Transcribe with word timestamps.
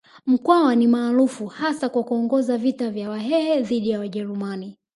Mkwawa 0.25 0.75
ni 0.75 0.87
maarufu 0.87 1.47
hasa 1.47 1.89
kwa 1.89 2.03
kuongoza 2.03 2.57
vita 2.57 2.89
vya 2.91 3.09
Wahehe 3.09 3.61
dhidi 3.61 3.89
ya 3.89 3.99
Wajerumani 3.99 4.77